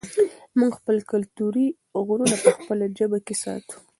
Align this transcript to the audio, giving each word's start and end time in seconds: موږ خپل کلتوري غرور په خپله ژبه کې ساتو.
موږ 0.59 0.71
خپل 0.79 0.97
کلتوري 1.11 1.67
غرور 2.07 2.33
په 2.43 2.49
خپله 2.57 2.85
ژبه 2.97 3.19
کې 3.25 3.35
ساتو. 3.43 3.75